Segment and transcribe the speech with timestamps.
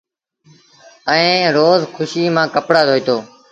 [1.11, 3.17] ائيٚݩ روز کُوشيٚ مآݩ ڪپڙآ ڌوئيٚتو۔